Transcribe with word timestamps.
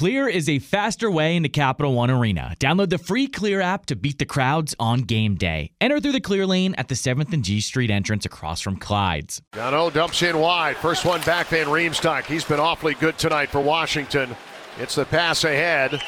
Clear 0.00 0.28
is 0.28 0.48
a 0.48 0.60
faster 0.60 1.10
way 1.10 1.36
into 1.36 1.50
Capital 1.50 1.92
One 1.92 2.10
Arena. 2.10 2.54
Download 2.58 2.88
the 2.88 2.96
free 2.96 3.26
Clear 3.26 3.60
app 3.60 3.84
to 3.84 3.94
beat 3.94 4.18
the 4.18 4.24
crowds 4.24 4.74
on 4.80 5.02
game 5.02 5.34
day. 5.34 5.72
Enter 5.78 6.00
through 6.00 6.12
the 6.12 6.22
Clear 6.22 6.46
lane 6.46 6.74
at 6.76 6.88
the 6.88 6.94
7th 6.94 7.34
and 7.34 7.44
G 7.44 7.60
Street 7.60 7.90
entrance 7.90 8.24
across 8.24 8.62
from 8.62 8.78
Clyde's. 8.78 9.42
Gano 9.52 9.90
dumps 9.90 10.22
in 10.22 10.38
wide. 10.38 10.78
First 10.78 11.04
one 11.04 11.20
back, 11.20 11.48
Van 11.48 11.66
Riemsdyk. 11.66 12.24
He's 12.24 12.46
been 12.46 12.58
awfully 12.58 12.94
good 12.94 13.18
tonight 13.18 13.50
for 13.50 13.60
Washington. 13.60 14.34
It's 14.78 14.94
the 14.94 15.04
pass 15.04 15.44
ahead. 15.44 16.02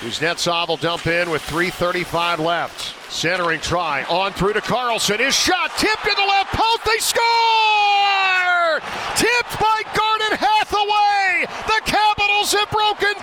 Kuznetsov 0.00 0.68
will 0.68 0.76
dump 0.76 1.06
in 1.06 1.30
with 1.30 1.40
3.35 1.44 2.40
left. 2.40 3.10
Centering 3.10 3.60
try. 3.60 4.04
On 4.10 4.30
through 4.32 4.52
to 4.52 4.60
Carlson. 4.60 5.20
His 5.20 5.34
shot 5.34 5.70
tipped 5.78 6.04
to 6.04 6.14
the 6.14 6.20
left 6.20 6.52
post. 6.52 6.84
They 6.84 6.98
score! 6.98 8.80
Tipped 9.16 9.58
by 9.58 9.82
Garnet 9.96 10.38
Hathaway. 10.38 11.46
The 11.66 11.80
Capitals 11.84 12.52
have 12.52 12.70
broken 12.70 13.14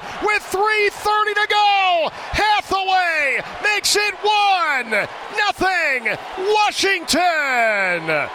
through 0.00 0.28
with 0.28 0.42
3.30 0.42 1.34
to 1.34 1.46
go. 1.48 2.08
Hathaway 2.32 3.42
makes 3.62 3.96
it 3.96 4.14
one 4.22 4.90
nothing. 5.36 6.16
Washington. 6.38 8.28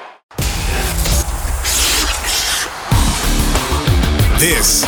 This 4.40 4.86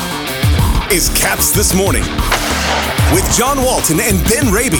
is 0.91 1.09
Caps 1.19 1.51
This 1.51 1.73
Morning 1.73 2.03
with 3.13 3.29
John 3.35 3.61
Walton 3.61 3.99
and 3.99 4.17
Ben 4.29 4.51
Raby 4.51 4.79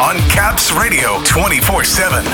on 0.00 0.16
Caps 0.30 0.72
Radio 0.72 1.22
24 1.24 1.84
7. 1.84 2.24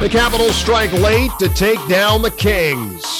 The 0.00 0.08
Capitals 0.08 0.54
strike 0.54 0.92
late 0.92 1.32
to 1.40 1.48
take 1.48 1.84
down 1.88 2.22
the 2.22 2.30
Kings. 2.30 3.17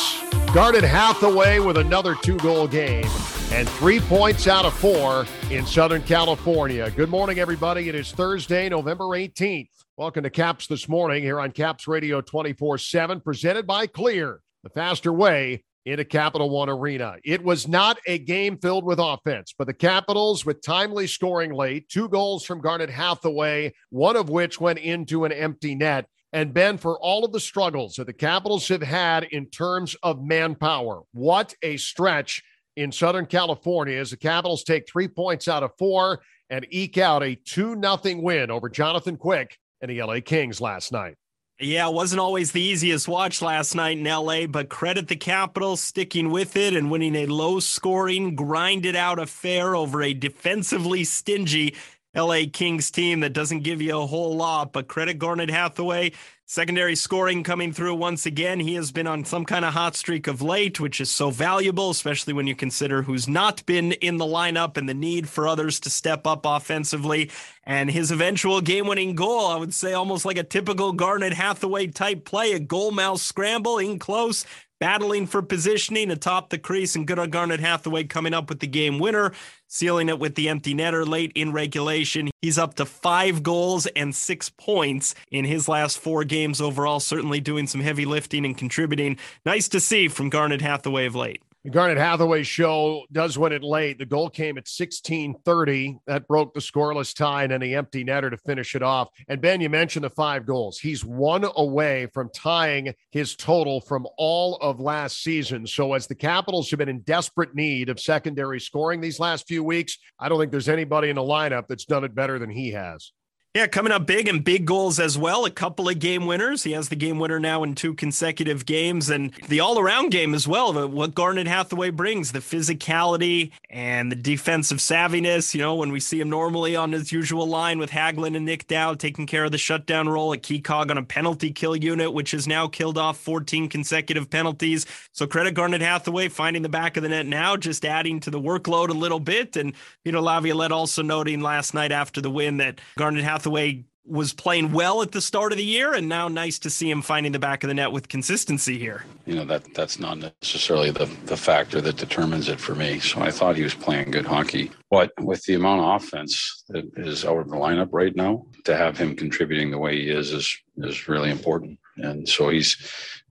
Garnet 0.54 0.82
Hathaway 0.82 1.58
with 1.58 1.76
another 1.76 2.14
two 2.14 2.38
goal 2.38 2.66
game 2.66 3.04
and 3.52 3.68
three 3.68 4.00
points 4.00 4.48
out 4.48 4.64
of 4.64 4.72
four 4.72 5.26
in 5.50 5.66
Southern 5.66 6.02
California. 6.02 6.90
Good 6.90 7.10
morning, 7.10 7.38
everybody. 7.38 7.90
It 7.90 7.94
is 7.94 8.12
Thursday, 8.12 8.70
November 8.70 9.04
18th. 9.04 9.68
Welcome 9.98 10.22
to 10.22 10.30
Caps 10.30 10.66
This 10.66 10.88
Morning 10.88 11.22
here 11.22 11.38
on 11.38 11.50
Caps 11.50 11.86
Radio 11.86 12.22
24 12.22 12.78
7, 12.78 13.20
presented 13.20 13.66
by 13.66 13.86
Clear, 13.86 14.40
the 14.62 14.70
faster 14.70 15.12
way 15.12 15.64
into 15.84 16.06
Capital 16.06 16.48
One 16.48 16.70
Arena. 16.70 17.16
It 17.24 17.44
was 17.44 17.68
not 17.68 17.98
a 18.06 18.18
game 18.18 18.56
filled 18.56 18.84
with 18.84 18.98
offense, 18.98 19.54
but 19.56 19.66
the 19.66 19.74
Capitals, 19.74 20.46
with 20.46 20.62
timely 20.62 21.06
scoring 21.06 21.52
late, 21.52 21.90
two 21.90 22.08
goals 22.08 22.46
from 22.46 22.62
Garnet 22.62 22.88
Hathaway, 22.90 23.74
one 23.90 24.16
of 24.16 24.30
which 24.30 24.58
went 24.58 24.78
into 24.78 25.26
an 25.26 25.32
empty 25.32 25.74
net. 25.74 26.06
And 26.32 26.52
Ben, 26.52 26.76
for 26.76 26.98
all 26.98 27.24
of 27.24 27.32
the 27.32 27.40
struggles 27.40 27.96
that 27.96 28.06
the 28.06 28.12
Capitals 28.12 28.68
have 28.68 28.82
had 28.82 29.24
in 29.24 29.46
terms 29.46 29.96
of 30.02 30.22
manpower, 30.22 31.02
what 31.12 31.54
a 31.62 31.76
stretch 31.78 32.42
in 32.76 32.92
Southern 32.92 33.26
California 33.26 33.98
as 33.98 34.10
the 34.10 34.16
Capitals 34.16 34.62
take 34.62 34.88
three 34.88 35.08
points 35.08 35.48
out 35.48 35.62
of 35.62 35.70
four 35.78 36.20
and 36.50 36.66
eke 36.70 36.98
out 36.98 37.22
a 37.22 37.34
2 37.34 37.80
0 37.80 38.20
win 38.20 38.50
over 38.50 38.68
Jonathan 38.68 39.16
Quick 39.16 39.58
and 39.80 39.90
the 39.90 40.02
LA 40.02 40.20
Kings 40.20 40.60
last 40.60 40.92
night. 40.92 41.14
Yeah, 41.60 41.88
it 41.88 41.94
wasn't 41.94 42.20
always 42.20 42.52
the 42.52 42.60
easiest 42.60 43.08
watch 43.08 43.42
last 43.42 43.74
night 43.74 43.98
in 43.98 44.04
LA, 44.04 44.46
but 44.46 44.68
credit 44.68 45.08
the 45.08 45.16
Capitals 45.16 45.80
sticking 45.80 46.30
with 46.30 46.56
it 46.56 46.76
and 46.76 46.88
winning 46.88 47.16
a 47.16 47.26
low 47.26 47.58
scoring, 47.58 48.36
grinded 48.36 48.94
out 48.94 49.18
affair 49.18 49.74
over 49.74 50.00
a 50.00 50.14
defensively 50.14 51.02
stingy 51.02 51.74
LA 52.18 52.42
Kings 52.52 52.90
team 52.90 53.20
that 53.20 53.32
doesn't 53.32 53.60
give 53.60 53.80
you 53.80 53.98
a 53.98 54.06
whole 54.06 54.36
lot. 54.36 54.72
But 54.72 54.88
credit 54.88 55.18
Garnet 55.18 55.50
Hathaway 55.50 56.12
Secondary 56.50 56.96
scoring 56.96 57.42
coming 57.42 57.74
through 57.74 57.94
once 57.96 58.24
again. 58.24 58.58
He 58.58 58.72
has 58.76 58.90
been 58.90 59.06
on 59.06 59.26
some 59.26 59.44
kind 59.44 59.66
of 59.66 59.74
hot 59.74 59.94
streak 59.94 60.26
of 60.26 60.40
late, 60.40 60.80
which 60.80 60.98
is 60.98 61.10
so 61.10 61.28
valuable, 61.28 61.90
especially 61.90 62.32
when 62.32 62.46
you 62.46 62.54
consider 62.54 63.02
who's 63.02 63.28
not 63.28 63.66
been 63.66 63.92
in 63.92 64.16
the 64.16 64.24
lineup 64.24 64.78
and 64.78 64.88
the 64.88 64.94
need 64.94 65.28
for 65.28 65.46
others 65.46 65.78
to 65.80 65.90
step 65.90 66.26
up 66.26 66.46
offensively. 66.46 67.30
And 67.64 67.90
his 67.90 68.10
eventual 68.10 68.62
game 68.62 68.86
winning 68.86 69.14
goal, 69.14 69.46
I 69.48 69.56
would 69.56 69.74
say 69.74 69.92
almost 69.92 70.24
like 70.24 70.38
a 70.38 70.42
typical 70.42 70.94
Garnet 70.94 71.34
Hathaway 71.34 71.88
type 71.88 72.24
play, 72.24 72.52
a 72.52 72.58
goal 72.58 72.92
mouth 72.92 73.20
scramble 73.20 73.76
in 73.76 73.98
close, 73.98 74.46
battling 74.80 75.26
for 75.26 75.42
positioning 75.42 76.10
atop 76.10 76.50
the 76.50 76.58
crease, 76.58 76.94
and 76.94 77.06
good 77.06 77.18
on 77.18 77.30
Garnet 77.30 77.60
Hathaway 77.60 78.04
coming 78.04 78.34
up 78.34 78.48
with 78.48 78.60
the 78.60 78.66
game 78.66 78.98
winner, 78.98 79.32
sealing 79.66 80.08
it 80.08 80.18
with 80.18 80.34
the 80.34 80.48
empty 80.48 80.74
netter 80.74 81.06
late 81.06 81.32
in 81.34 81.52
regulation. 81.52 82.30
He's 82.42 82.58
up 82.58 82.74
to 82.74 82.84
five 82.84 83.42
goals 83.42 83.86
and 83.86 84.14
six 84.14 84.48
points 84.48 85.14
in 85.30 85.44
his 85.44 85.68
last 85.68 85.98
four 85.98 86.24
games 86.24 86.60
overall, 86.60 87.00
certainly 87.00 87.40
doing 87.40 87.66
some 87.66 87.80
heavy 87.80 88.04
lifting 88.04 88.44
and 88.44 88.56
contributing. 88.56 89.18
Nice 89.44 89.68
to 89.68 89.80
see 89.80 90.08
from 90.08 90.30
Garnet 90.30 90.60
Hathaway 90.60 91.06
of 91.06 91.14
late. 91.14 91.42
Garnet 91.68 91.98
Hathaway 91.98 92.44
show 92.44 93.04
does 93.10 93.36
win 93.36 93.52
it 93.52 93.64
late. 93.64 93.98
The 93.98 94.06
goal 94.06 94.30
came 94.30 94.56
at 94.58 94.68
16:30. 94.68 95.98
That 96.06 96.28
broke 96.28 96.54
the 96.54 96.60
scoreless 96.60 97.12
tie 97.14 97.42
and 97.42 97.52
then 97.52 97.60
the 97.60 97.74
empty 97.74 98.04
netter 98.04 98.30
to 98.30 98.36
finish 98.36 98.74
it 98.76 98.82
off. 98.82 99.08
And 99.28 99.40
Ben, 99.40 99.60
you 99.60 99.68
mentioned 99.68 100.04
the 100.04 100.10
five 100.10 100.46
goals. 100.46 100.78
He's 100.78 101.04
one 101.04 101.44
away 101.56 102.06
from 102.14 102.30
tying 102.32 102.94
his 103.10 103.34
total 103.34 103.80
from 103.80 104.06
all 104.16 104.56
of 104.56 104.80
last 104.80 105.22
season. 105.22 105.66
So 105.66 105.94
as 105.94 106.06
the 106.06 106.14
Capitals 106.14 106.70
have 106.70 106.78
been 106.78 106.88
in 106.88 107.00
desperate 107.00 107.54
need 107.54 107.88
of 107.88 107.98
secondary 107.98 108.60
scoring 108.60 109.00
these 109.00 109.18
last 109.18 109.48
few 109.48 109.64
weeks, 109.64 109.98
I 110.18 110.28
don't 110.28 110.38
think 110.38 110.52
there's 110.52 110.68
anybody 110.68 111.10
in 111.10 111.16
the 111.16 111.22
lineup 111.22 111.66
that's 111.68 111.84
done 111.84 112.04
it 112.04 112.14
better 112.14 112.38
than 112.38 112.50
he 112.50 112.70
has. 112.70 113.12
Yeah, 113.54 113.66
coming 113.66 113.92
up 113.92 114.06
big 114.06 114.28
and 114.28 114.44
big 114.44 114.66
goals 114.66 115.00
as 115.00 115.16
well. 115.16 115.46
A 115.46 115.50
couple 115.50 115.88
of 115.88 115.98
game 115.98 116.26
winners. 116.26 116.64
He 116.64 116.72
has 116.72 116.90
the 116.90 116.96
game 116.96 117.18
winner 117.18 117.40
now 117.40 117.62
in 117.62 117.74
two 117.74 117.94
consecutive 117.94 118.66
games 118.66 119.08
and 119.08 119.32
the 119.48 119.58
all 119.60 119.78
around 119.78 120.10
game 120.10 120.34
as 120.34 120.46
well. 120.46 120.86
What 120.86 121.14
Garnet 121.14 121.46
Hathaway 121.46 121.88
brings 121.88 122.32
the 122.32 122.40
physicality 122.40 123.52
and 123.70 124.12
the 124.12 124.16
defensive 124.16 124.78
savviness. 124.78 125.54
You 125.54 125.62
know, 125.62 125.74
when 125.76 125.90
we 125.90 125.98
see 125.98 126.20
him 126.20 126.28
normally 126.28 126.76
on 126.76 126.92
his 126.92 127.10
usual 127.10 127.46
line 127.46 127.78
with 127.78 127.90
Hagelin 127.90 128.36
and 128.36 128.44
Nick 128.44 128.66
Dowd 128.66 129.00
taking 129.00 129.26
care 129.26 129.44
of 129.44 129.50
the 129.50 129.56
shutdown 129.56 130.10
role, 130.10 130.30
a 130.34 130.38
key 130.38 130.60
cog 130.60 130.90
on 130.90 130.98
a 130.98 131.02
penalty 131.02 131.50
kill 131.50 131.74
unit, 131.74 132.12
which 132.12 132.32
has 132.32 132.46
now 132.46 132.68
killed 132.68 132.98
off 132.98 133.16
14 133.16 133.70
consecutive 133.70 134.28
penalties. 134.28 134.84
So 135.12 135.26
credit 135.26 135.54
Garnet 135.54 135.80
Hathaway 135.80 136.28
finding 136.28 136.62
the 136.62 136.68
back 136.68 136.98
of 136.98 137.02
the 137.02 137.08
net 137.08 137.24
now, 137.24 137.56
just 137.56 137.86
adding 137.86 138.20
to 138.20 138.30
the 138.30 138.40
workload 138.40 138.90
a 138.90 138.92
little 138.92 139.20
bit. 139.20 139.56
And 139.56 139.72
Peter 140.04 140.20
Laviolette 140.20 140.70
also 140.70 141.00
noting 141.00 141.40
last 141.40 141.72
night 141.72 141.92
after 141.92 142.20
the 142.20 142.30
win 142.30 142.58
that 142.58 142.78
Garnet 142.98 143.24
Hathaway 143.24 143.37
Hathaway 143.38 143.84
was 144.08 144.32
playing 144.32 144.72
well 144.72 145.02
at 145.02 145.12
the 145.12 145.20
start 145.20 145.52
of 145.52 145.58
the 145.58 145.64
year, 145.64 145.94
and 145.94 146.08
now 146.08 146.28
nice 146.28 146.58
to 146.60 146.70
see 146.70 146.90
him 146.90 147.02
finding 147.02 147.32
the 147.32 147.38
back 147.38 147.62
of 147.62 147.68
the 147.68 147.74
net 147.74 147.92
with 147.92 148.08
consistency 148.08 148.78
here. 148.78 149.04
You 149.26 149.34
know 149.36 149.44
that 149.44 149.74
that's 149.74 149.98
not 149.98 150.18
necessarily 150.18 150.90
the 150.90 151.06
the 151.26 151.36
factor 151.36 151.80
that 151.80 151.96
determines 151.96 152.48
it 152.48 152.60
for 152.60 152.74
me. 152.74 152.98
So 153.00 153.20
I 153.20 153.30
thought 153.30 153.56
he 153.56 153.62
was 153.62 153.74
playing 153.74 154.10
good 154.10 154.26
hockey, 154.26 154.70
but 154.90 155.12
with 155.20 155.44
the 155.44 155.54
amount 155.54 155.82
of 155.82 156.02
offense 156.02 156.64
that 156.68 156.90
is 156.96 157.24
out 157.24 157.38
of 157.38 157.50
the 157.50 157.56
lineup 157.56 157.88
right 157.92 158.14
now, 158.14 158.46
to 158.64 158.76
have 158.76 158.96
him 158.96 159.16
contributing 159.16 159.70
the 159.70 159.78
way 159.78 160.00
he 160.00 160.10
is 160.10 160.32
is 160.32 160.56
is 160.78 161.08
really 161.08 161.30
important. 161.30 161.78
And 161.98 162.28
so 162.28 162.48
he's, 162.48 162.76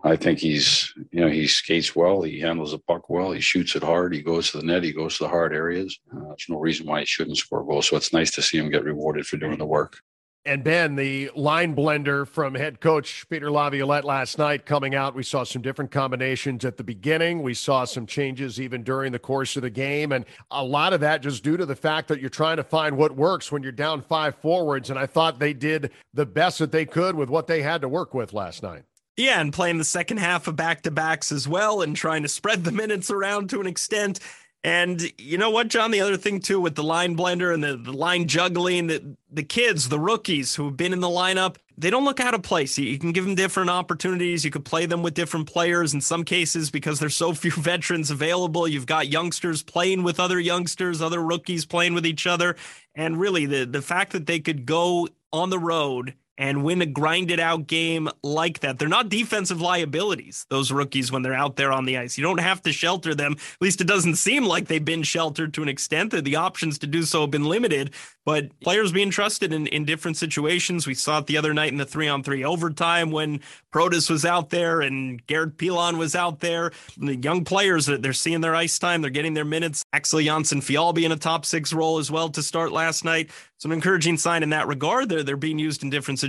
I 0.03 0.15
think 0.15 0.39
he's, 0.39 0.93
you 1.11 1.21
know, 1.21 1.29
he 1.29 1.47
skates 1.47 1.95
well, 1.95 2.21
he 2.21 2.39
handles 2.39 2.71
the 2.71 2.79
puck 2.79 3.09
well, 3.09 3.31
he 3.31 3.41
shoots 3.41 3.75
it 3.75 3.83
hard, 3.83 4.13
he 4.13 4.21
goes 4.21 4.51
to 4.51 4.57
the 4.57 4.65
net, 4.65 4.83
he 4.83 4.91
goes 4.91 5.17
to 5.17 5.23
the 5.23 5.29
hard 5.29 5.53
areas. 5.53 5.97
Uh, 6.13 6.27
there's 6.27 6.47
no 6.49 6.59
reason 6.59 6.85
why 6.85 6.99
he 6.99 7.05
shouldn't 7.05 7.37
score 7.37 7.63
goals. 7.63 7.87
So 7.87 7.97
it's 7.97 8.13
nice 8.13 8.31
to 8.31 8.41
see 8.41 8.57
him 8.57 8.69
get 8.69 8.83
rewarded 8.83 9.25
for 9.25 9.37
doing 9.37 9.57
the 9.57 9.65
work. 9.65 9.99
And 10.47 10.63
Ben, 10.63 10.95
the 10.95 11.29
line 11.35 11.75
blender 11.75 12.25
from 12.25 12.55
head 12.55 12.79
coach 12.79 13.27
Peter 13.29 13.51
Laviolette 13.51 14.05
last 14.05 14.37
night 14.37 14.65
coming 14.65 14.95
out, 14.95 15.13
we 15.13 15.21
saw 15.21 15.43
some 15.43 15.61
different 15.61 15.91
combinations 15.91 16.63
at 16.63 16.77
the 16.77 16.85
beginning. 16.85 17.43
We 17.43 17.53
saw 17.53 17.83
some 17.83 18.05
changes 18.05 18.57
even 18.61 18.81
during 18.81 19.11
the 19.11 19.19
course 19.19 19.57
of 19.57 19.63
the 19.63 19.69
game. 19.69 20.13
And 20.13 20.23
a 20.49 20.63
lot 20.63 20.93
of 20.93 21.01
that 21.01 21.21
just 21.21 21.43
due 21.43 21.57
to 21.57 21.65
the 21.65 21.75
fact 21.75 22.07
that 22.07 22.21
you're 22.21 22.29
trying 22.29 22.55
to 22.57 22.63
find 22.63 22.95
what 22.95 23.17
works 23.17 23.51
when 23.51 23.61
you're 23.61 23.73
down 23.73 24.01
five 24.01 24.35
forwards. 24.35 24.89
And 24.89 24.97
I 24.97 25.05
thought 25.05 25.37
they 25.37 25.51
did 25.51 25.91
the 26.13 26.25
best 26.25 26.59
that 26.59 26.71
they 26.71 26.85
could 26.85 27.15
with 27.15 27.27
what 27.27 27.47
they 27.47 27.61
had 27.61 27.81
to 27.81 27.89
work 27.89 28.13
with 28.13 28.31
last 28.31 28.63
night. 28.63 28.83
Yeah, 29.17 29.41
and 29.41 29.51
playing 29.51 29.79
the 29.79 29.83
second 29.83 30.17
half 30.17 30.47
of 30.47 30.55
back 30.55 30.83
to 30.83 30.91
backs 30.91 31.29
as 31.33 31.45
well 31.45 31.81
and 31.81 31.93
trying 31.93 32.21
to 32.21 32.29
spread 32.29 32.63
the 32.63 32.71
minutes 32.71 33.11
around 33.11 33.49
to 33.49 33.59
an 33.59 33.67
extent. 33.67 34.21
And 34.67 35.13
you 35.17 35.37
know 35.37 35.49
what, 35.49 35.69
John? 35.69 35.91
The 35.91 36.01
other 36.01 36.17
thing 36.17 36.41
too 36.41 36.59
with 36.59 36.75
the 36.75 36.83
line 36.83 37.15
blender 37.15 37.53
and 37.53 37.63
the, 37.63 37.77
the 37.77 37.93
line 37.93 38.27
juggling, 38.27 38.87
the, 38.87 39.15
the 39.31 39.43
kids, 39.43 39.87
the 39.87 39.97
rookies 39.97 40.55
who 40.55 40.65
have 40.65 40.75
been 40.75 40.91
in 40.91 40.99
the 40.99 41.07
lineup, 41.07 41.55
they 41.77 41.89
don't 41.89 42.03
look 42.03 42.19
out 42.19 42.33
of 42.33 42.41
place. 42.43 42.77
You 42.77 42.99
can 42.99 43.13
give 43.13 43.23
them 43.23 43.35
different 43.35 43.69
opportunities. 43.69 44.43
You 44.43 44.51
could 44.51 44.65
play 44.65 44.85
them 44.85 45.03
with 45.03 45.13
different 45.13 45.47
players. 45.47 45.93
In 45.93 46.01
some 46.01 46.25
cases, 46.25 46.69
because 46.69 46.99
there's 46.99 47.15
so 47.15 47.33
few 47.33 47.51
veterans 47.51 48.11
available, 48.11 48.67
you've 48.67 48.85
got 48.85 49.07
youngsters 49.07 49.63
playing 49.63 50.03
with 50.03 50.19
other 50.19 50.37
youngsters, 50.37 51.01
other 51.01 51.23
rookies 51.23 51.65
playing 51.65 51.93
with 51.93 52.05
each 52.05 52.27
other. 52.27 52.57
And 52.93 53.17
really, 53.17 53.45
the 53.45 53.63
the 53.63 53.81
fact 53.81 54.11
that 54.11 54.25
they 54.25 54.41
could 54.41 54.65
go 54.65 55.07
on 55.31 55.49
the 55.49 55.59
road 55.59 56.13
and 56.37 56.63
win 56.63 56.81
a 56.81 56.85
grinded 56.85 57.39
out 57.39 57.65
game 57.65 58.07
like 58.21 58.59
that. 58.59 58.77
They're 58.77 58.87
not 58.87 59.09
defensive 59.09 59.59
liabilities, 59.59 60.45
those 60.49 60.71
rookies, 60.71 61.11
when 61.11 61.23
they're 61.23 61.33
out 61.33 61.55
there 61.55 61.71
on 61.71 61.85
the 61.85 61.97
ice. 61.97 62.17
You 62.17 62.23
don't 62.23 62.39
have 62.39 62.61
to 62.63 62.71
shelter 62.71 63.15
them. 63.15 63.33
At 63.33 63.61
least 63.61 63.81
it 63.81 63.87
doesn't 63.87 64.15
seem 64.15 64.45
like 64.45 64.67
they've 64.67 64.83
been 64.83 65.03
sheltered 65.03 65.53
to 65.55 65.63
an 65.63 65.69
extent 65.69 66.11
that 66.11 66.25
the 66.25 66.35
options 66.35 66.77
to 66.79 66.87
do 66.87 67.03
so 67.03 67.21
have 67.21 67.31
been 67.31 67.45
limited. 67.45 67.91
But 68.23 68.59
players 68.59 68.91
being 68.91 69.09
trusted 69.09 69.51
in, 69.51 69.67
in 69.67 69.85
different 69.85 70.17
situations. 70.17 70.85
We 70.85 70.93
saw 70.93 71.19
it 71.19 71.27
the 71.27 71.37
other 71.37 71.53
night 71.53 71.71
in 71.71 71.77
the 71.77 71.85
three 71.85 72.07
on 72.07 72.23
three 72.23 72.43
overtime 72.43 73.09
when 73.09 73.39
Protas 73.73 74.09
was 74.09 74.25
out 74.25 74.49
there 74.49 74.81
and 74.81 75.25
Garrett 75.25 75.57
Pilon 75.57 75.97
was 75.97 76.15
out 76.15 76.39
there. 76.39 76.71
The 76.97 77.15
young 77.15 77.45
players, 77.45 77.87
that 77.87 78.01
they're 78.01 78.13
seeing 78.13 78.41
their 78.41 78.55
ice 78.55 78.77
time, 78.77 79.01
they're 79.01 79.09
getting 79.09 79.33
their 79.33 79.45
minutes. 79.45 79.83
Axel 79.93 80.19
Jonsson 80.19 80.61
Fjallby 80.61 81.03
in 81.03 81.11
a 81.11 81.15
top 81.15 81.45
six 81.45 81.73
role 81.73 81.97
as 81.97 82.11
well 82.11 82.29
to 82.29 82.43
start 82.43 82.71
last 82.71 83.05
night. 83.05 83.31
It's 83.55 83.65
an 83.65 83.71
encouraging 83.71 84.17
sign 84.17 84.43
in 84.43 84.49
that 84.49 84.67
regard. 84.67 85.09
They're, 85.09 85.23
they're 85.23 85.37
being 85.37 85.57
used 85.57 85.81
in 85.81 85.89
different 85.89 86.19
situations 86.19 86.26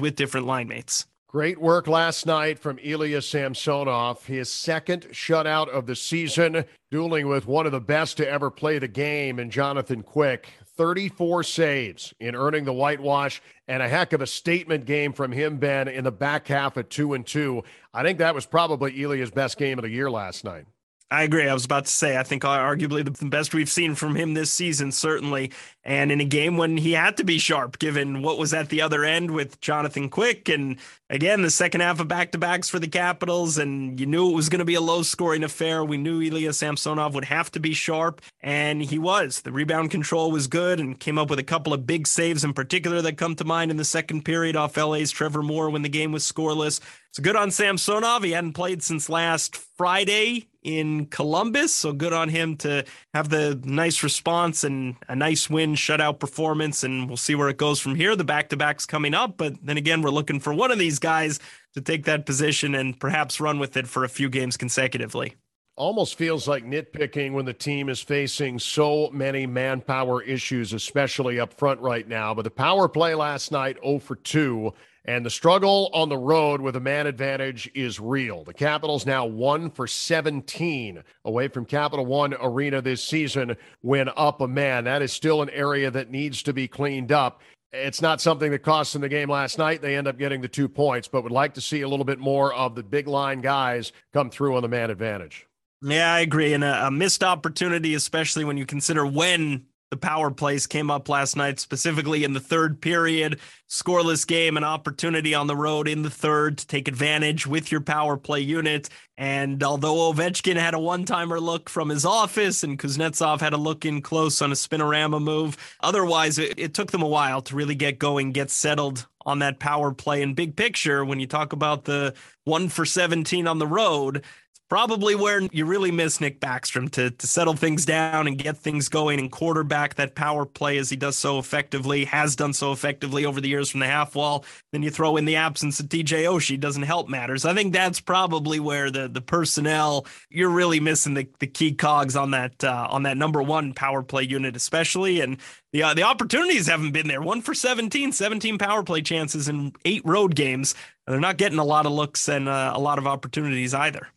with 0.00 0.16
different 0.16 0.46
line 0.46 0.68
mates. 0.68 1.06
Great 1.28 1.60
work 1.60 1.86
last 1.86 2.24
night 2.24 2.58
from 2.58 2.78
Ilya 2.82 3.20
Samsonov, 3.20 4.24
his 4.24 4.50
second 4.50 5.02
shutout 5.12 5.68
of 5.68 5.84
the 5.84 5.94
season, 5.94 6.64
dueling 6.90 7.28
with 7.28 7.46
one 7.46 7.66
of 7.66 7.72
the 7.72 7.82
best 7.82 8.16
to 8.16 8.26
ever 8.26 8.50
play 8.50 8.78
the 8.78 8.88
game 8.88 9.38
and 9.38 9.52
Jonathan 9.52 10.02
Quick. 10.02 10.48
34 10.78 11.42
saves 11.42 12.14
in 12.18 12.34
earning 12.34 12.64
the 12.64 12.72
whitewash 12.72 13.42
and 13.66 13.82
a 13.82 13.88
heck 13.88 14.14
of 14.14 14.22
a 14.22 14.26
statement 14.26 14.86
game 14.86 15.12
from 15.12 15.30
him, 15.30 15.58
Ben, 15.58 15.86
in 15.86 16.04
the 16.04 16.10
back 16.10 16.48
half 16.48 16.78
at 16.78 16.88
2 16.88 17.12
and 17.12 17.26
2. 17.26 17.62
I 17.92 18.02
think 18.02 18.18
that 18.20 18.34
was 18.34 18.46
probably 18.46 19.02
Ilya's 19.02 19.30
best 19.30 19.58
game 19.58 19.78
of 19.78 19.82
the 19.82 19.90
year 19.90 20.10
last 20.10 20.44
night. 20.44 20.64
I 21.10 21.22
agree. 21.22 21.48
I 21.48 21.54
was 21.54 21.64
about 21.64 21.86
to 21.86 21.90
say, 21.90 22.18
I 22.18 22.22
think 22.22 22.42
arguably 22.42 23.02
the 23.02 23.26
best 23.26 23.54
we've 23.54 23.70
seen 23.70 23.94
from 23.94 24.14
him 24.14 24.34
this 24.34 24.50
season, 24.50 24.92
certainly. 24.92 25.52
And 25.82 26.12
in 26.12 26.20
a 26.20 26.24
game 26.24 26.58
when 26.58 26.76
he 26.76 26.92
had 26.92 27.16
to 27.16 27.24
be 27.24 27.38
sharp, 27.38 27.78
given 27.78 28.20
what 28.20 28.38
was 28.38 28.52
at 28.52 28.68
the 28.68 28.82
other 28.82 29.04
end 29.04 29.30
with 29.30 29.58
Jonathan 29.62 30.10
Quick. 30.10 30.50
And 30.50 30.76
again, 31.10 31.42
the 31.42 31.50
second 31.50 31.80
half 31.80 32.00
of 32.00 32.08
back 32.08 32.32
to 32.32 32.38
backs 32.38 32.68
for 32.68 32.78
the 32.78 32.88
Capitals. 32.88 33.58
And 33.58 33.98
you 33.98 34.06
knew 34.06 34.30
it 34.30 34.34
was 34.34 34.48
going 34.48 34.60
to 34.60 34.64
be 34.64 34.74
a 34.74 34.80
low 34.80 35.02
scoring 35.02 35.44
affair. 35.44 35.84
We 35.84 35.96
knew 35.96 36.20
Ilya 36.20 36.52
Samsonov 36.52 37.14
would 37.14 37.26
have 37.26 37.50
to 37.52 37.60
be 37.60 37.74
sharp. 37.74 38.20
And 38.40 38.82
he 38.82 38.98
was. 38.98 39.42
The 39.42 39.52
rebound 39.52 39.90
control 39.90 40.30
was 40.30 40.46
good 40.46 40.80
and 40.80 40.98
came 40.98 41.18
up 41.18 41.30
with 41.30 41.38
a 41.38 41.44
couple 41.44 41.72
of 41.72 41.86
big 41.86 42.06
saves 42.06 42.44
in 42.44 42.52
particular 42.52 43.02
that 43.02 43.16
come 43.16 43.34
to 43.36 43.44
mind 43.44 43.70
in 43.70 43.76
the 43.76 43.84
second 43.84 44.24
period 44.24 44.56
off 44.56 44.76
LA's 44.76 45.10
Trevor 45.10 45.42
Moore 45.42 45.70
when 45.70 45.82
the 45.82 45.88
game 45.88 46.12
was 46.12 46.30
scoreless. 46.30 46.80
So 47.12 47.22
good 47.22 47.36
on 47.36 47.50
Samsonov. 47.50 48.22
He 48.22 48.32
hadn't 48.32 48.52
played 48.52 48.82
since 48.82 49.08
last 49.08 49.56
Friday 49.56 50.48
in 50.62 51.06
Columbus. 51.06 51.74
So 51.74 51.92
good 51.92 52.12
on 52.12 52.28
him 52.28 52.56
to 52.58 52.84
have 53.14 53.30
the 53.30 53.58
nice 53.64 54.02
response 54.02 54.62
and 54.62 54.96
a 55.08 55.16
nice 55.16 55.48
win 55.48 55.74
shutout 55.74 56.18
performance. 56.18 56.84
And 56.84 57.08
we'll 57.08 57.16
see 57.16 57.34
where 57.34 57.48
it 57.48 57.56
goes 57.56 57.80
from 57.80 57.94
here. 57.94 58.14
The 58.14 58.24
back 58.24 58.50
to 58.50 58.56
backs 58.56 58.84
coming 58.84 59.14
up. 59.14 59.36
But 59.36 59.54
then 59.64 59.78
again, 59.78 60.02
we're 60.02 60.10
looking 60.10 60.40
for 60.40 60.52
one 60.52 60.70
of 60.70 60.78
these 60.78 60.97
guys 60.98 61.40
to 61.74 61.80
take 61.80 62.04
that 62.04 62.26
position 62.26 62.74
and 62.74 62.98
perhaps 62.98 63.40
run 63.40 63.58
with 63.58 63.76
it 63.76 63.86
for 63.86 64.04
a 64.04 64.08
few 64.08 64.28
games 64.28 64.56
consecutively. 64.56 65.34
Almost 65.76 66.16
feels 66.16 66.48
like 66.48 66.64
nitpicking 66.64 67.32
when 67.32 67.44
the 67.44 67.52
team 67.52 67.88
is 67.88 68.00
facing 68.00 68.58
so 68.58 69.10
many 69.12 69.46
manpower 69.46 70.22
issues, 70.22 70.72
especially 70.72 71.38
up 71.38 71.54
front 71.54 71.80
right 71.80 72.06
now. 72.06 72.34
But 72.34 72.42
the 72.42 72.50
power 72.50 72.88
play 72.88 73.14
last 73.14 73.52
night, 73.52 73.76
0 73.84 74.00
for 74.00 74.16
2. 74.16 74.72
And 75.08 75.24
the 75.24 75.30
struggle 75.30 75.88
on 75.94 76.10
the 76.10 76.18
road 76.18 76.60
with 76.60 76.76
a 76.76 76.80
man 76.80 77.06
advantage 77.06 77.70
is 77.74 77.98
real. 77.98 78.44
The 78.44 78.52
Capitals 78.52 79.06
now 79.06 79.24
one 79.24 79.70
for 79.70 79.86
17 79.86 81.02
away 81.24 81.48
from 81.48 81.64
Capital 81.64 82.04
One 82.04 82.34
Arena 82.38 82.82
this 82.82 83.02
season 83.02 83.56
when 83.80 84.10
up 84.16 84.42
a 84.42 84.46
man. 84.46 84.84
That 84.84 85.00
is 85.00 85.10
still 85.10 85.40
an 85.40 85.48
area 85.48 85.90
that 85.90 86.10
needs 86.10 86.42
to 86.42 86.52
be 86.52 86.68
cleaned 86.68 87.10
up. 87.10 87.40
It's 87.72 88.00
not 88.00 88.20
something 88.20 88.50
that 88.50 88.60
cost 88.60 88.94
them 88.94 89.02
the 89.02 89.08
game 89.08 89.28
last 89.28 89.58
night. 89.58 89.82
They 89.82 89.96
end 89.96 90.08
up 90.08 90.18
getting 90.18 90.40
the 90.40 90.48
two 90.48 90.68
points, 90.68 91.06
but 91.06 91.22
would 91.22 91.32
like 91.32 91.54
to 91.54 91.60
see 91.60 91.82
a 91.82 91.88
little 91.88 92.04
bit 92.04 92.18
more 92.18 92.54
of 92.54 92.74
the 92.74 92.82
big 92.82 93.06
line 93.06 93.40
guys 93.40 93.92
come 94.12 94.30
through 94.30 94.56
on 94.56 94.62
the 94.62 94.68
man 94.68 94.90
advantage. 94.90 95.46
Yeah, 95.82 96.12
I 96.12 96.20
agree. 96.20 96.54
And 96.54 96.64
a, 96.64 96.86
a 96.86 96.90
missed 96.90 97.22
opportunity, 97.22 97.94
especially 97.94 98.44
when 98.44 98.56
you 98.56 98.66
consider 98.66 99.06
when 99.06 99.66
the 99.90 99.96
power 99.96 100.30
plays 100.30 100.66
came 100.66 100.90
up 100.90 101.08
last 101.08 101.36
night, 101.36 101.58
specifically 101.58 102.24
in 102.24 102.34
the 102.34 102.40
third 102.40 102.80
period. 102.80 103.38
Scoreless 103.68 104.26
game, 104.26 104.56
an 104.56 104.64
opportunity 104.64 105.34
on 105.34 105.46
the 105.46 105.56
road 105.56 105.88
in 105.88 106.02
the 106.02 106.10
third 106.10 106.58
to 106.58 106.66
take 106.66 106.88
advantage 106.88 107.46
with 107.46 107.72
your 107.72 107.80
power 107.80 108.16
play 108.16 108.40
unit. 108.40 108.88
And 109.16 109.62
although 109.62 110.12
Ovechkin 110.12 110.56
had 110.56 110.74
a 110.74 110.78
one 110.78 111.04
timer 111.04 111.40
look 111.40 111.68
from 111.70 111.88
his 111.88 112.04
office 112.04 112.62
and 112.62 112.78
Kuznetsov 112.78 113.40
had 113.40 113.52
a 113.52 113.58
look 113.58 113.84
in 113.84 114.02
close 114.02 114.42
on 114.42 114.52
a 114.52 114.54
spinorama 114.54 115.22
move, 115.22 115.56
otherwise, 115.80 116.38
it, 116.38 116.58
it 116.58 116.74
took 116.74 116.90
them 116.90 117.02
a 117.02 117.08
while 117.08 117.42
to 117.42 117.56
really 117.56 117.74
get 117.74 117.98
going, 117.98 118.32
get 118.32 118.50
settled 118.50 119.06
on 119.24 119.40
that 119.40 119.58
power 119.58 119.92
play. 119.92 120.22
And 120.22 120.36
big 120.36 120.56
picture, 120.56 121.04
when 121.04 121.20
you 121.20 121.26
talk 121.26 121.52
about 121.52 121.84
the 121.84 122.14
one 122.44 122.68
for 122.68 122.86
17 122.86 123.46
on 123.46 123.58
the 123.58 123.66
road, 123.66 124.24
probably 124.68 125.14
where 125.14 125.40
you 125.52 125.64
really 125.64 125.90
miss 125.90 126.20
Nick 126.20 126.40
Backstrom 126.40 126.90
to, 126.92 127.10
to 127.10 127.26
settle 127.26 127.54
things 127.54 127.86
down 127.86 128.26
and 128.26 128.36
get 128.36 128.56
things 128.56 128.88
going 128.88 129.18
and 129.18 129.32
quarterback 129.32 129.94
that 129.94 130.14
power 130.14 130.44
play 130.44 130.76
as 130.78 130.90
he 130.90 130.96
does 130.96 131.16
so 131.16 131.38
effectively, 131.38 132.04
has 132.04 132.36
done 132.36 132.52
so 132.52 132.72
effectively 132.72 133.24
over 133.24 133.40
the 133.40 133.48
years 133.48 133.70
from 133.70 133.80
the 133.80 133.86
half 133.86 134.14
wall. 134.14 134.44
Then 134.72 134.82
you 134.82 134.90
throw 134.90 135.16
in 135.16 135.24
the 135.24 135.36
absence 135.36 135.80
of 135.80 135.86
TJ 135.86 136.24
Oshie 136.24 136.60
doesn't 136.60 136.82
help 136.82 137.08
matters. 137.08 137.44
I 137.44 137.54
think 137.54 137.72
that's 137.72 138.00
probably 138.00 138.60
where 138.60 138.90
the 138.90 139.08
the 139.08 139.20
personnel 139.20 140.06
you're 140.28 140.50
really 140.50 140.80
missing 140.80 141.14
the, 141.14 141.28
the 141.38 141.46
key 141.46 141.72
cogs 141.72 142.16
on 142.16 142.32
that 142.32 142.62
uh, 142.62 142.88
on 142.90 143.04
that 143.04 143.16
number 143.16 143.42
one 143.42 143.72
power 143.72 144.02
play 144.02 144.22
unit, 144.22 144.54
especially 144.54 145.20
and 145.20 145.38
the 145.72 145.82
uh, 145.82 145.94
the 145.94 146.02
opportunities 146.02 146.66
haven't 146.66 146.92
been 146.92 147.08
there. 147.08 147.22
One 147.22 147.40
for 147.40 147.54
17, 147.54 148.12
17 148.12 148.58
power 148.58 148.82
play 148.82 149.00
chances 149.00 149.48
in 149.48 149.72
eight 149.84 150.02
road 150.04 150.34
games. 150.34 150.74
They're 151.06 151.20
not 151.20 151.38
getting 151.38 151.58
a 151.58 151.64
lot 151.64 151.86
of 151.86 151.92
looks 151.92 152.28
and 152.28 152.48
uh, 152.48 152.72
a 152.74 152.80
lot 152.80 152.98
of 152.98 153.06
opportunities 153.06 153.72
either. 153.72 154.08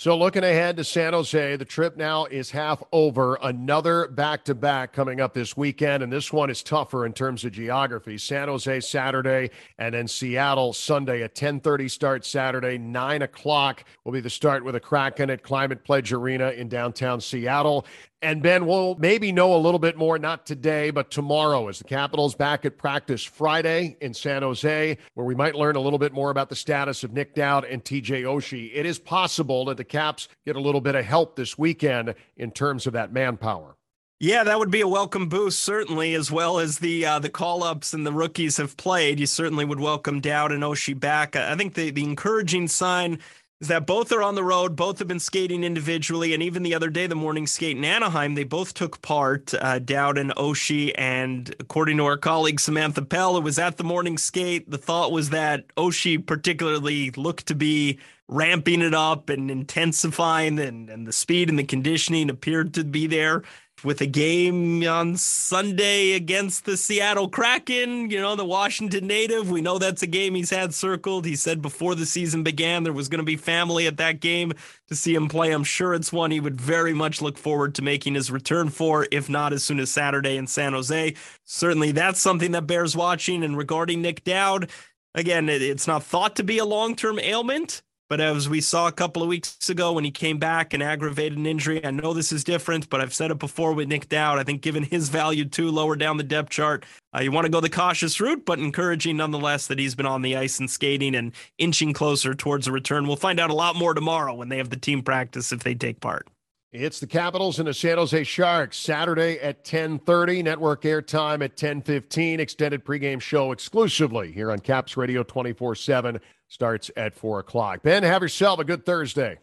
So, 0.00 0.16
looking 0.16 0.44
ahead 0.44 0.76
to 0.76 0.84
San 0.84 1.12
Jose, 1.12 1.56
the 1.56 1.64
trip 1.64 1.96
now 1.96 2.26
is 2.26 2.52
half 2.52 2.80
over. 2.92 3.36
Another 3.42 4.06
back 4.06 4.44
to 4.44 4.54
back 4.54 4.92
coming 4.92 5.20
up 5.20 5.34
this 5.34 5.56
weekend, 5.56 6.04
and 6.04 6.12
this 6.12 6.32
one 6.32 6.50
is 6.50 6.62
tougher 6.62 7.04
in 7.04 7.12
terms 7.12 7.44
of 7.44 7.50
geography. 7.50 8.16
San 8.16 8.46
Jose 8.46 8.78
Saturday, 8.78 9.50
and 9.76 9.96
then 9.96 10.06
Seattle 10.06 10.72
Sunday. 10.72 11.22
A 11.22 11.28
10:30 11.28 11.88
start 11.88 12.24
Saturday, 12.24 12.78
nine 12.78 13.22
o'clock 13.22 13.82
will 14.04 14.12
be 14.12 14.20
the 14.20 14.30
start 14.30 14.64
with 14.64 14.76
a 14.76 14.80
Kraken 14.80 15.30
at 15.30 15.42
Climate 15.42 15.82
Pledge 15.82 16.12
Arena 16.12 16.50
in 16.50 16.68
downtown 16.68 17.20
Seattle. 17.20 17.84
And 18.20 18.42
Ben, 18.42 18.66
we'll 18.66 18.96
maybe 18.96 19.30
know 19.30 19.54
a 19.54 19.58
little 19.58 19.78
bit 19.78 19.96
more, 19.96 20.18
not 20.18 20.44
today, 20.44 20.90
but 20.90 21.08
tomorrow 21.08 21.68
as 21.68 21.78
the 21.78 21.84
Capitals 21.84 22.34
back 22.34 22.64
at 22.64 22.76
practice 22.76 23.22
Friday 23.22 23.96
in 24.00 24.12
San 24.12 24.42
Jose, 24.42 24.98
where 25.14 25.24
we 25.24 25.36
might 25.36 25.54
learn 25.54 25.76
a 25.76 25.80
little 25.80 26.00
bit 26.00 26.12
more 26.12 26.30
about 26.30 26.48
the 26.48 26.56
status 26.56 27.04
of 27.04 27.12
Nick 27.12 27.36
Dowd 27.36 27.64
and 27.64 27.84
TJ 27.84 28.24
Oshie. 28.24 28.72
It 28.74 28.86
is 28.86 28.98
possible 28.98 29.66
that 29.66 29.76
the 29.76 29.84
Caps 29.88 30.28
get 30.46 30.56
a 30.56 30.60
little 30.60 30.80
bit 30.80 30.94
of 30.94 31.04
help 31.04 31.36
this 31.36 31.58
weekend 31.58 32.14
in 32.36 32.50
terms 32.50 32.86
of 32.86 32.92
that 32.92 33.12
manpower. 33.12 33.76
Yeah, 34.20 34.42
that 34.42 34.58
would 34.58 34.72
be 34.72 34.80
a 34.80 34.88
welcome 34.88 35.28
boost, 35.28 35.60
certainly, 35.60 36.14
as 36.14 36.32
well 36.32 36.58
as 36.58 36.80
the 36.80 37.06
uh, 37.06 37.18
the 37.20 37.28
call 37.28 37.62
ups 37.62 37.92
and 37.92 38.04
the 38.04 38.12
rookies 38.12 38.56
have 38.56 38.76
played. 38.76 39.20
You 39.20 39.26
certainly 39.26 39.64
would 39.64 39.78
welcome 39.78 40.20
Dowd 40.20 40.50
and 40.50 40.64
Oshie 40.64 40.98
back. 40.98 41.36
I 41.36 41.54
think 41.54 41.74
the, 41.74 41.90
the 41.90 42.02
encouraging 42.02 42.66
sign 42.66 43.20
is 43.60 43.68
that 43.68 43.86
both 43.86 44.10
are 44.10 44.22
on 44.22 44.34
the 44.34 44.42
road. 44.42 44.74
Both 44.74 44.98
have 44.98 45.08
been 45.08 45.20
skating 45.20 45.62
individually. 45.62 46.34
And 46.34 46.42
even 46.42 46.62
the 46.64 46.74
other 46.74 46.90
day, 46.90 47.06
the 47.06 47.14
morning 47.14 47.46
skate 47.46 47.76
in 47.76 47.84
Anaheim, 47.84 48.34
they 48.34 48.44
both 48.44 48.74
took 48.74 49.02
part, 49.02 49.52
uh, 49.54 49.78
Dowd 49.78 50.18
and 50.18 50.34
Oshie. 50.34 50.92
And 50.96 51.54
according 51.60 51.96
to 51.98 52.04
our 52.04 52.16
colleague 52.16 52.58
Samantha 52.60 53.02
Pell, 53.02 53.34
who 53.34 53.40
was 53.40 53.58
at 53.58 53.76
the 53.76 53.84
morning 53.84 54.18
skate, 54.18 54.70
the 54.70 54.78
thought 54.78 55.12
was 55.12 55.30
that 55.30 55.64
Oshie 55.76 56.24
particularly 56.24 57.10
looked 57.12 57.46
to 57.46 57.54
be 57.54 57.98
ramping 58.28 58.82
it 58.82 58.94
up 58.94 59.30
and 59.30 59.50
intensifying, 59.50 60.58
and, 60.58 60.90
and 60.90 61.06
the 61.06 61.12
speed 61.12 61.48
and 61.48 61.58
the 61.58 61.64
conditioning 61.64 62.30
appeared 62.30 62.74
to 62.74 62.84
be 62.84 63.06
there 63.06 63.42
with 63.84 64.00
a 64.00 64.06
game 64.06 64.86
on 64.86 65.16
Sunday 65.16 66.12
against 66.12 66.64
the 66.64 66.76
Seattle 66.76 67.28
Kraken, 67.28 68.10
you 68.10 68.20
know, 68.20 68.34
the 68.34 68.44
Washington 68.44 69.06
native. 69.06 69.50
We 69.50 69.60
know 69.60 69.78
that's 69.78 70.02
a 70.02 70.06
game 70.06 70.34
he's 70.34 70.50
had 70.50 70.74
circled. 70.74 71.24
He 71.24 71.36
said 71.36 71.62
before 71.62 71.94
the 71.94 72.06
season 72.06 72.42
began 72.42 72.82
there 72.82 72.92
was 72.92 73.08
going 73.08 73.20
to 73.20 73.24
be 73.24 73.36
family 73.36 73.86
at 73.86 73.96
that 73.98 74.20
game 74.20 74.52
to 74.88 74.94
see 74.94 75.14
him 75.14 75.28
play. 75.28 75.52
I'm 75.52 75.64
sure 75.64 75.94
it's 75.94 76.12
one 76.12 76.30
he 76.30 76.40
would 76.40 76.60
very 76.60 76.92
much 76.92 77.22
look 77.22 77.38
forward 77.38 77.74
to 77.76 77.82
making 77.82 78.14
his 78.14 78.30
return 78.30 78.68
for, 78.68 79.06
if 79.12 79.28
not 79.28 79.52
as 79.52 79.64
soon 79.64 79.80
as 79.80 79.90
Saturday 79.90 80.36
in 80.36 80.46
San 80.46 80.72
Jose. 80.72 81.14
Certainly 81.44 81.92
that's 81.92 82.20
something 82.20 82.52
that 82.52 82.66
bears 82.66 82.96
watching. 82.96 83.44
And 83.44 83.56
regarding 83.56 84.02
Nick 84.02 84.24
Dowd, 84.24 84.70
again, 85.14 85.48
it's 85.48 85.86
not 85.86 86.02
thought 86.02 86.36
to 86.36 86.42
be 86.42 86.58
a 86.58 86.64
long 86.64 86.96
term 86.96 87.18
ailment. 87.18 87.82
But 88.08 88.22
as 88.22 88.48
we 88.48 88.62
saw 88.62 88.88
a 88.88 88.92
couple 88.92 89.22
of 89.22 89.28
weeks 89.28 89.68
ago 89.68 89.92
when 89.92 90.04
he 90.04 90.10
came 90.10 90.38
back 90.38 90.72
and 90.72 90.82
aggravated 90.82 91.36
an 91.36 91.44
injury, 91.44 91.84
I 91.84 91.90
know 91.90 92.14
this 92.14 92.32
is 92.32 92.42
different, 92.42 92.88
but 92.88 93.02
I've 93.02 93.12
said 93.12 93.30
it 93.30 93.38
before 93.38 93.74
with 93.74 93.88
Nick 93.88 94.08
Dowd. 94.08 94.38
I 94.38 94.44
think 94.44 94.62
given 94.62 94.82
his 94.82 95.10
value 95.10 95.44
too 95.44 95.70
lower 95.70 95.94
down 95.94 96.16
the 96.16 96.22
depth 96.22 96.48
chart, 96.48 96.86
uh, 97.14 97.20
you 97.20 97.30
want 97.30 97.44
to 97.44 97.50
go 97.50 97.60
the 97.60 97.68
cautious 97.68 98.18
route, 98.18 98.46
but 98.46 98.58
encouraging 98.58 99.18
nonetheless 99.18 99.66
that 99.66 99.78
he's 99.78 99.94
been 99.94 100.06
on 100.06 100.22
the 100.22 100.36
ice 100.36 100.58
and 100.58 100.70
skating 100.70 101.14
and 101.14 101.32
inching 101.58 101.92
closer 101.92 102.34
towards 102.34 102.66
a 102.66 102.72
return. 102.72 103.06
We'll 103.06 103.16
find 103.16 103.38
out 103.38 103.50
a 103.50 103.54
lot 103.54 103.76
more 103.76 103.92
tomorrow 103.92 104.32
when 104.32 104.48
they 104.48 104.56
have 104.56 104.70
the 104.70 104.76
team 104.76 105.02
practice 105.02 105.52
if 105.52 105.62
they 105.62 105.74
take 105.74 106.00
part. 106.00 106.26
It's 106.70 107.00
the 107.00 107.06
Capitals 107.06 107.58
and 107.58 107.66
the 107.66 107.72
San 107.72 107.96
Jose 107.96 108.24
Sharks 108.24 108.76
Saturday 108.76 109.38
at 109.40 109.64
10:30. 109.64 110.42
Network 110.42 110.82
airtime 110.82 111.42
at 111.42 111.56
10:15. 111.56 112.40
Extended 112.40 112.84
pregame 112.84 113.22
show 113.22 113.52
exclusively 113.52 114.32
here 114.32 114.50
on 114.50 114.58
Caps 114.58 114.94
Radio 114.94 115.22
24/7 115.22 116.20
starts 116.48 116.90
at 116.96 117.14
four 117.14 117.38
o'clock. 117.40 117.82
Ben, 117.82 118.02
have 118.02 118.22
yourself 118.22 118.58
a 118.58 118.64
good 118.64 118.84
Thursday. 118.84 119.38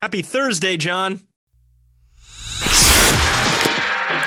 Happy 0.00 0.22
Thursday, 0.22 0.76
John. 0.76 1.20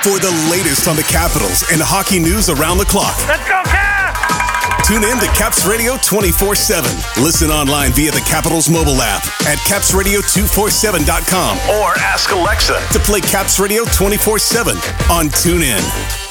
For 0.04 0.20
the 0.20 0.32
latest 0.50 0.88
on 0.88 0.96
the 0.96 1.04
Capitals 1.04 1.64
and 1.72 1.82
hockey 1.82 2.20
news 2.20 2.50
around 2.50 2.78
the 2.78 2.86
clock. 2.86 3.18
Let's 3.28 3.44
go, 3.48 3.62
Caps! 3.66 4.88
Tune 4.88 5.04
in 5.04 5.18
to 5.20 5.26
Caps 5.36 5.66
Radio 5.66 5.98
24 6.04 6.56
7. 6.56 6.90
Listen 7.22 7.50
online 7.52 7.92
via 7.92 8.12
the 8.12 8.22
Capitals 8.22 8.70
mobile 8.70 9.02
app 9.02 9.26
at 9.46 9.58
capsradio247.com 9.68 11.58
Or 11.82 11.92
ask 12.00 12.32
Alexa. 12.32 12.80
to 12.94 13.00
play 13.00 13.20
Caps 13.20 13.60
Radio 13.60 13.84
24 13.86 14.40
7 14.40 14.76
on 15.12 15.28
TuneIn. 15.28 16.27